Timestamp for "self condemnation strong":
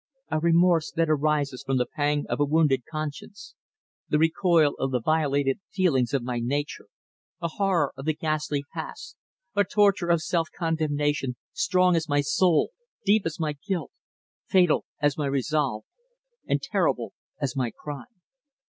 10.23-11.95